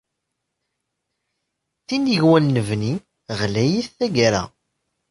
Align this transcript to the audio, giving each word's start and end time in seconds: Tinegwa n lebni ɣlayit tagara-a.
Tinegwa 1.87 2.37
n 2.41 2.51
lebni 2.55 2.93
ɣlayit 3.39 3.87
tagara-a. 3.97 4.43